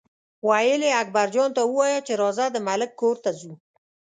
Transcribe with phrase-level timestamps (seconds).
[0.47, 3.53] ویل یې اکبرجان ته ووایه چې راځه د ملک کور ته ځو.